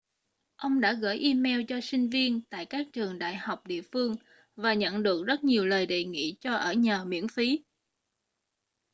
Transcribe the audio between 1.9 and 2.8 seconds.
viên tại